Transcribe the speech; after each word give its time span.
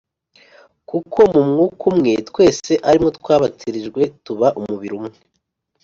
kuko 0.89 1.19
mu 1.33 1.41
Mwuka 1.49 1.83
umwe 1.91 2.13
twese 2.29 2.73
ari 2.87 2.97
mwo 3.01 3.09
twabatirijwe 3.17 4.01
kuba 4.25 4.47
umubiri 4.59 4.93
umwe, 4.99 5.17